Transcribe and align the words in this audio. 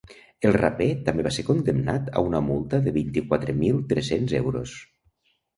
El 0.47 0.53
raper 0.55 0.87
també 1.09 1.25
va 1.27 1.33
ser 1.35 1.45
condemnat 1.49 2.09
a 2.21 2.25
una 2.29 2.41
multa 2.47 2.81
de 2.87 2.95
vint-i-quatre 2.97 3.55
mil 3.61 3.81
tres-cents 3.93 4.35
euros. 4.45 4.77